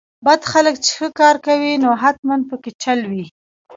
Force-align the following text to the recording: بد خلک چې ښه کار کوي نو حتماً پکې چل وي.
بد 0.25 0.41
خلک 0.51 0.75
چې 0.85 0.91
ښه 0.97 1.07
کار 1.19 1.35
کوي 1.47 1.71
نو 1.83 1.89
حتماً 2.01 2.35
پکې 2.49 2.71
چل 2.83 2.99
وي. 3.11 3.25